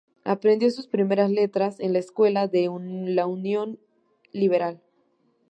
Aprendió 0.23 0.71
sus 0.71 0.87
primeras 0.87 1.29
letras 1.29 1.79
en 1.79 1.93
la 1.93 1.99
Escuela 1.99 2.47
de 2.47 2.71
la 3.05 3.27
Unión 3.27 3.77
Liberal. 4.31 4.81